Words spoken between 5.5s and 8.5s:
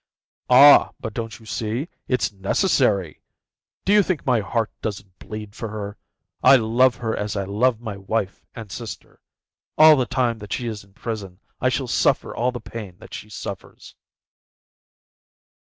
for her? I love her as I love my wife